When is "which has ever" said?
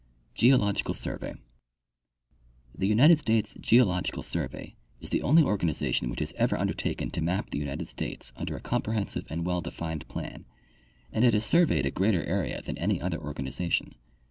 6.09-6.57